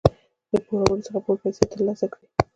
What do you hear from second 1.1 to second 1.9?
پوره پیسې تر